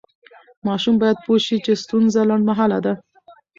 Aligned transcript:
ماشوم 0.67 0.95
باید 1.01 1.17
پوه 1.25 1.37
شي 1.45 1.57
چې 1.65 1.71
ستونزه 1.83 2.21
لنډمهاله 2.29 2.79
ده. 2.85 2.93